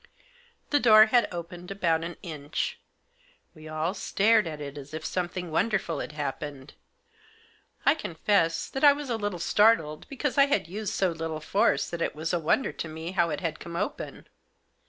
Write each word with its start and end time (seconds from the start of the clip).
The 0.71 0.79
door 0.79 1.05
had 1.05 1.31
opened 1.31 1.69
about 1.69 2.03
an 2.03 2.17
inch. 2.23 2.79
We 3.53 3.67
all 3.67 3.93
stared 3.93 4.47
at 4.47 4.59
it 4.59 4.75
as 4.75 4.95
if 4.95 5.05
something 5.05 5.51
wonderful 5.51 5.99
had 5.99 6.13
happened. 6.13 6.73
I 7.85 7.93
confess 7.93 8.67
that 8.67 8.83
I 8.83 8.93
was 8.93 9.11
a 9.11 9.15
little 9.17 9.37
startled, 9.37 10.09
because 10.09 10.39
I 10.39 10.47
had 10.47 10.67
used 10.67 10.95
so 10.95 11.11
little 11.11 11.39
force 11.39 11.87
that 11.91 12.01
it 12.01 12.15
was 12.15 12.33
a 12.33 12.39
wonder 12.39 12.71
to 12.71 12.87
me 12.87 13.11
how 13.11 13.29
it 13.29 13.41
had 13.41 13.59
come 13.59 13.75
open. 13.75 14.25